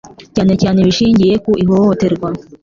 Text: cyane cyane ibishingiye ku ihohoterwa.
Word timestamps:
cyane 0.35 0.53
cyane 0.61 0.77
ibishingiye 0.79 1.33
ku 1.43 1.51
ihohoterwa. 1.63 2.27